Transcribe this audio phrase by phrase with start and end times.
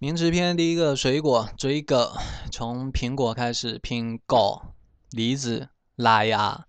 [0.00, 2.16] 名词篇第一个水果，追个
[2.52, 4.72] 从苹果开始，苹果、
[5.10, 6.68] 梨子、奶呀，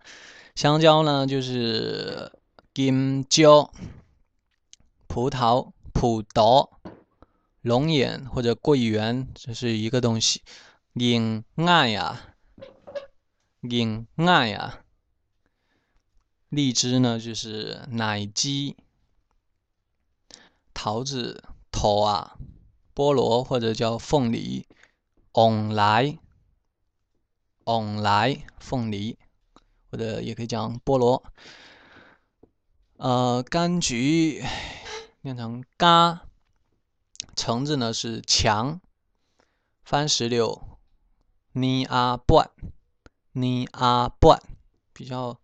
[0.55, 2.31] 香蕉呢就是
[2.73, 3.71] 金蕉，
[5.05, 6.71] 葡萄、葡萄，
[7.61, 10.41] 龙眼或者桂圆，这是一个东西，
[10.93, 12.33] 银艾呀，
[13.61, 14.79] 银艾呀，
[16.49, 18.75] 荔枝呢就是奶鸡，
[20.73, 22.38] 桃子桃啊。
[22.99, 24.67] 菠萝或者叫凤梨，
[25.31, 26.19] 翁来，
[27.63, 29.17] 翁来，凤梨，
[29.89, 31.23] 或者也可以讲菠萝。
[32.97, 34.43] 呃，柑橘
[35.21, 36.25] 念成嘎，
[37.37, 38.81] 橙子呢是强，
[39.81, 40.77] 番石榴
[41.53, 42.51] 尼阿半，
[43.31, 44.43] 尼阿半，
[44.91, 45.39] 比较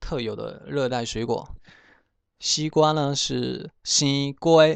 [0.00, 1.48] 特有的热带水果。
[2.38, 4.66] 西瓜呢是西瓜。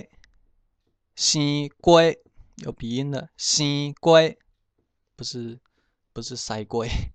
[1.17, 2.21] 西龟
[2.57, 4.37] 有鼻音的，西龟
[5.15, 5.61] 不是
[6.13, 6.89] 不是塞龟。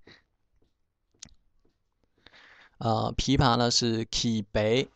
[2.80, 4.88] 呃，枇杷呢是枇杷，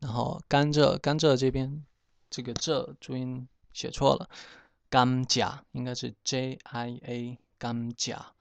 [0.00, 1.84] 然后甘蔗，甘蔗这边
[2.30, 4.30] 这个蔗注音写错了，
[4.88, 8.32] 甘蔗应该是 J I A 甘蔗。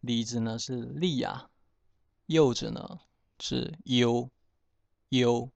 [0.00, 1.50] 李子呢是栗呀，
[2.26, 3.00] 柚子呢
[3.40, 4.30] 是 U
[5.08, 5.50] U，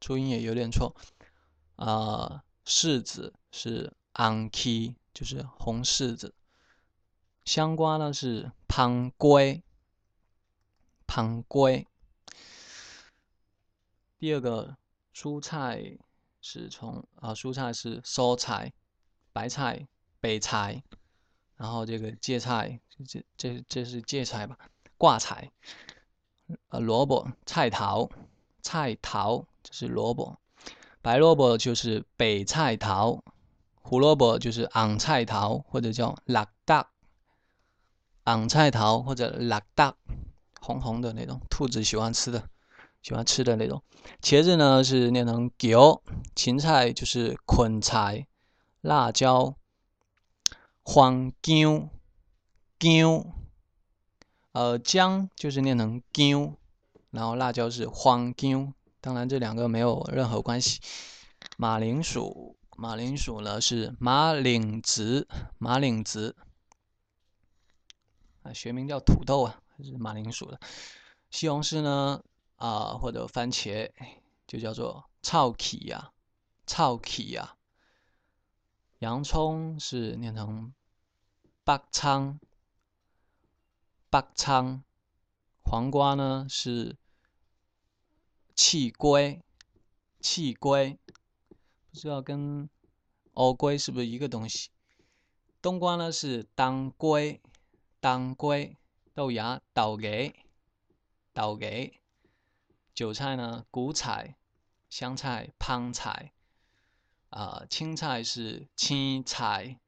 [0.00, 0.96] 注音也有点错。
[1.76, 6.34] 啊，柿子是 anki，就是红柿子。
[7.44, 9.62] 香瓜呢是胖龟，
[11.06, 11.86] 胖龟。
[14.18, 14.76] 第二个
[15.14, 15.98] 蔬菜
[16.40, 18.72] 是从啊，蔬菜是蔬菜，
[19.32, 19.86] 白菜、
[20.20, 20.82] 白菜，
[21.56, 24.56] 然后这个芥菜，这这这是芥菜吧？
[24.96, 25.52] 挂菜。
[26.68, 28.08] 呃，萝卜、菜桃、
[28.62, 30.38] 菜桃，这是萝卜。
[31.04, 33.22] 白萝卜就是北菜桃，
[33.74, 36.88] 胡萝卜就是昂菜桃，或者叫辣大。
[38.22, 39.94] 昂菜桃或者辣大，
[40.62, 42.48] 红红的那种，兔子喜欢吃的，
[43.02, 43.82] 喜欢吃的那种。
[44.22, 46.02] 茄子呢是念成韭，
[46.34, 48.26] 芹菜就是捆菜，
[48.80, 49.56] 辣椒
[50.82, 51.90] 黄姜
[52.78, 53.26] 姜，
[54.52, 56.56] 呃姜就是念成姜，
[57.10, 58.72] 然后辣椒是黄姜。
[59.04, 60.80] 当然，这两个没有任何关系。
[61.58, 65.28] 马铃薯，马铃薯呢是马铃子，
[65.58, 66.34] 马铃子
[68.42, 70.58] 啊，学名叫土豆啊，还是马铃薯的。
[71.28, 72.22] 西红柿呢
[72.56, 73.92] 啊，或者番茄
[74.46, 76.12] 就叫做草起呀，
[76.66, 77.56] 草起呀。
[79.00, 80.72] 洋葱是念成
[81.62, 82.40] 八仓，
[84.08, 84.82] 八仓。
[85.62, 86.96] 黄瓜呢是。
[88.54, 89.42] 气龟，
[90.20, 90.96] 气龟，
[91.90, 92.68] 不知道跟
[93.32, 94.70] 欧龟是不是一个东西？
[95.60, 97.40] 冬瓜呢是当归，
[97.98, 98.76] 当归，
[99.12, 100.32] 豆芽豆芽，
[101.32, 101.92] 豆芽，
[102.94, 104.36] 韭菜呢谷菜，
[104.88, 106.32] 香菜胖菜，
[107.30, 109.80] 啊，青菜是青菜，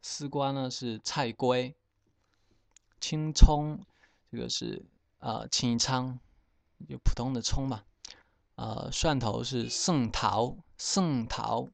[0.00, 1.74] 丝瓜呢是菜龟，
[3.00, 3.84] 青葱
[4.30, 4.84] 这个是
[5.18, 6.20] 啊青葱。
[6.88, 7.84] 就普通的葱嘛，
[8.54, 11.68] 呃，蒜头是圣桃，圣桃，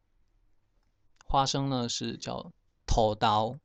[1.26, 2.52] 花生呢是叫
[2.86, 3.58] 土豆，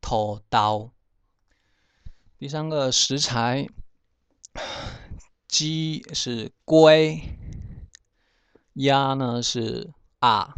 [0.00, 0.90] 土豆。
[2.38, 3.66] 第三个食材，
[5.46, 7.20] 鸡是龟，
[8.72, 10.54] 鸭呢是啊，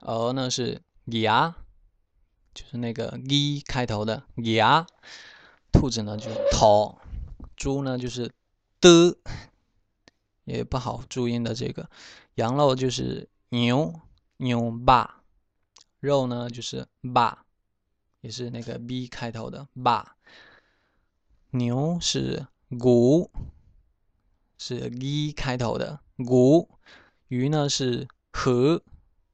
[0.00, 1.54] 鹅呢是鸭，
[2.52, 4.86] 就是那个一开头的鸭，
[5.72, 6.98] 兔子呢就是头，
[7.56, 8.32] 猪呢就是。
[8.80, 9.16] 的
[10.44, 11.88] 也不好注音的这个，
[12.34, 14.00] 羊肉就是牛
[14.38, 15.22] 牛吧，
[16.00, 17.44] 肉呢就是吧，
[18.20, 20.16] 也是那个 b 开头的吧。
[21.50, 22.46] 牛是
[22.78, 23.30] 骨，
[24.58, 26.68] 是 g 开头的骨。
[27.28, 28.82] 鱼呢是河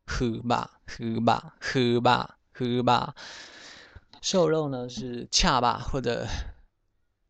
[0.06, 3.14] 河吧河吧河吧河吧。
[4.20, 6.26] 瘦肉呢是恰吧或者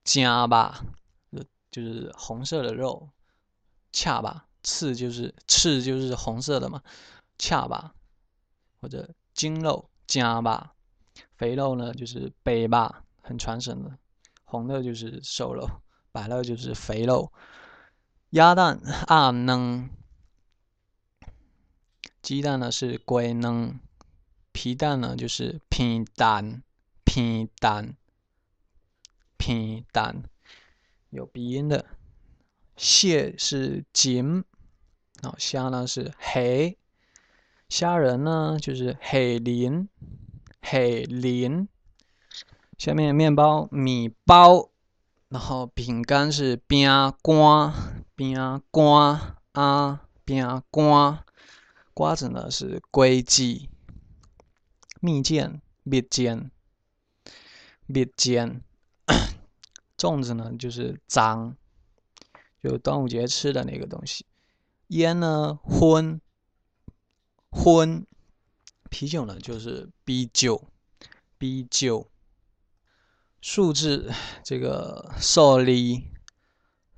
[0.05, 0.85] 加吧。
[1.75, 3.11] 就是红色的肉，
[3.91, 6.81] 恰吧，刺就是刺就是红色的嘛，
[7.37, 7.97] 恰吧，
[8.81, 10.77] 或者精肉加吧，
[11.37, 13.99] 肥肉呢就是白吧，很传神的，
[14.45, 15.69] 红的就是瘦肉，
[16.13, 17.33] 白肉就是肥肉。
[18.31, 18.79] 鸭蛋
[19.09, 19.91] 啊嫩，
[22.23, 23.81] 鸡蛋呢是龟嫩，
[24.53, 26.63] 皮蛋呢就是皮蛋，
[27.05, 27.97] 皮蛋，
[29.37, 30.31] 皮蛋。
[31.15, 31.87] 有鼻音的，
[32.77, 34.43] 蟹是锦，
[35.23, 36.77] 然后虾呢是黑，
[37.69, 39.89] 虾仁呢就是海鳞，
[40.61, 41.69] 海鳞。
[42.77, 44.71] 下面面包米包，
[45.29, 46.85] 然后饼干是饼
[47.23, 47.73] 干，
[48.17, 48.35] 饼
[48.73, 51.25] 干啊，饼干。
[51.95, 53.71] 瓜子呢是龟记，
[54.99, 56.51] 蜜饯，蜜饯，
[57.87, 58.61] 蜜饯。
[59.97, 61.57] 粽子呢就是脏，
[62.63, 64.27] 就端午节吃的那个东西。
[64.89, 66.21] 烟呢荤，
[67.51, 68.07] 荤。
[68.91, 70.69] 啤酒呢就是啤酒，
[71.39, 72.09] 啤酒。
[73.41, 74.11] 数字
[74.43, 76.09] 这个数理，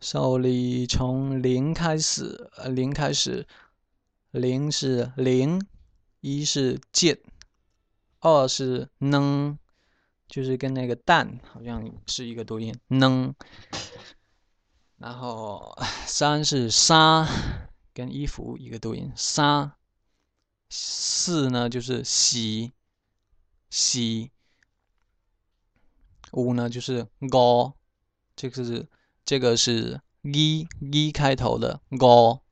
[0.01, 3.47] 数理从零开始，呃零开始。
[4.33, 5.67] 零是零，
[6.21, 7.23] 一是借，
[8.21, 9.59] 二是能，
[10.29, 13.35] 就是跟那个蛋好像是一个读音能。
[14.99, 15.77] 然后
[16.07, 17.27] 三是沙，
[17.93, 19.77] 跟衣服一个读音沙。
[20.69, 22.73] 四呢就是洗，
[23.71, 24.31] 洗。
[26.33, 27.77] 五呢就是高，
[28.35, 28.89] 这个是
[29.25, 32.43] 这个是一一开头的高。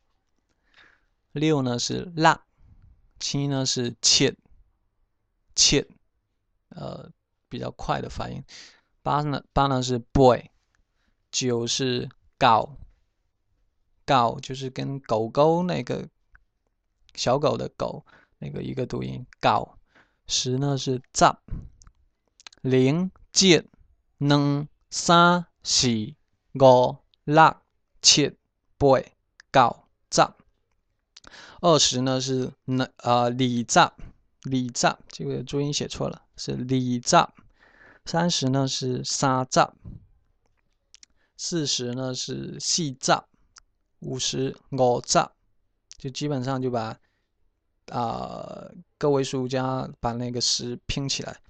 [1.33, 2.47] 六呢是辣，
[3.19, 4.37] 七呢是切，
[5.57, 5.87] 切，
[6.69, 7.11] 呃，
[7.55, 8.43] 比较快的发音。
[9.01, 10.51] 八呢八呢是 boy，
[11.31, 12.77] 九是狗，
[14.05, 16.09] 狗就是跟狗狗那个
[17.15, 18.05] 小狗的狗
[18.39, 19.79] 那个一个读音狗。
[20.27, 21.37] 十呢是 z，
[22.63, 23.63] 零七
[24.19, 25.89] 两三四
[26.55, 27.57] 五六
[28.03, 28.37] 七
[28.77, 28.99] 八
[29.53, 30.29] 九十。
[31.61, 33.95] 二十呢是那呃里扎
[34.43, 37.33] 里扎，这个注音写错了，是里扎。
[38.05, 39.73] 三十呢是沙扎。
[41.37, 43.25] 四十呢是细扎。
[44.01, 45.33] 五十五扎，
[45.97, 47.01] 就基本上就把
[47.87, 51.41] 啊个位数加把那个十拼起来。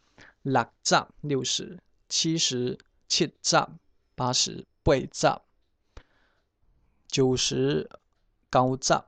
[0.42, 2.78] 六扎六十，七十
[3.08, 3.68] 七扎，
[4.14, 5.42] 八十八扎，
[7.08, 7.90] 九十
[8.52, 9.04] 九扎。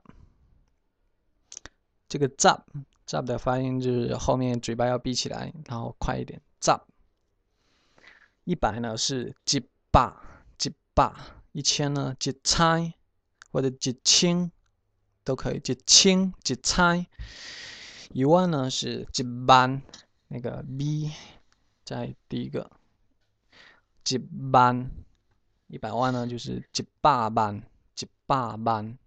[2.09, 2.65] 这个扎
[3.05, 6.41] 扎的发音就是后面嘴巴要闭起来，然后快一点。
[6.59, 6.81] zap。
[8.47, 9.59] 一百呢是几
[9.91, 10.09] 百，
[10.57, 11.13] 几百；
[11.51, 12.93] 一千呢几千，
[13.51, 14.49] 或者几千
[15.25, 17.05] 都可以，几千、几千。
[18.11, 19.81] 一万呢是几万，
[20.29, 21.11] 那个 “b”
[21.83, 22.71] 在第一个，
[24.05, 24.17] 几
[24.53, 24.89] 万。
[25.67, 27.61] 一百万呢就是几百万，
[27.93, 28.97] 几百万。